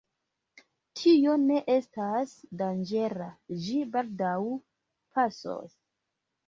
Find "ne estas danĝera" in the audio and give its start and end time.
1.41-3.31